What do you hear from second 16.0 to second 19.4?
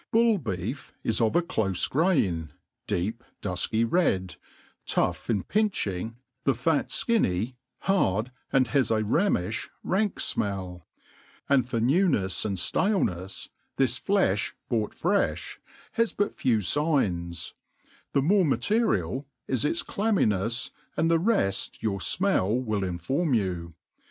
but few figns; the more maternal